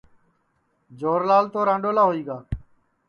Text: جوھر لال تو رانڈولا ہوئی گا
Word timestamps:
جوھر 0.99 1.21
لال 1.29 1.45
تو 1.53 1.59
رانڈولا 1.67 2.03
ہوئی 2.07 2.21
گا 2.27 2.37